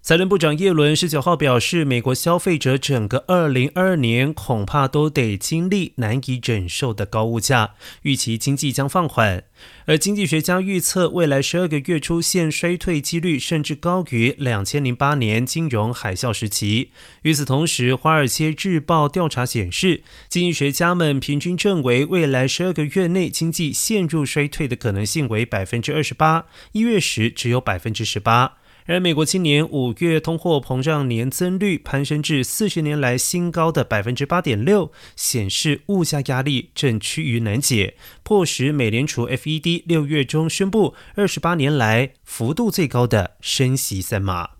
[0.00, 9.44] 财政部长耶伦十九号表示，美国消费者整个二零二二年恐怕都得经历难以忍受的高物价，预期经济将放缓。
[9.86, 16.92] 而经济学家预测，未来十二个月出现衰退几率甚至高于两千零八年金融海啸时期。
[17.22, 28.57] 与此同时，《华尔街日报》调查显示，经济学家们平均认为，未来十二个月内经济陷入衰退的可能性为百分之二十八，一月时只有百分之十八。
[28.88, 44.57] 而美国今年五月通货膨胀年增率攀升至四十年来新高的百分之八点六，显示物价压力正趋于难解，迫使美联储 FED 六月中宣布二十八年来幅度最高的升息三码。